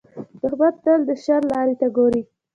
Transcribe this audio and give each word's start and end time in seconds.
دښمن 0.41 0.73
تل 0.83 0.99
د 1.09 1.11
شر 1.23 1.41
لارې 1.51 1.75
ته 1.81 1.87
ګوري 1.97 2.21